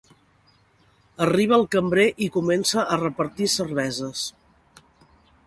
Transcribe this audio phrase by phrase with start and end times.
[1.25, 4.27] Arriba el cambrer i comença a repartir cerveses.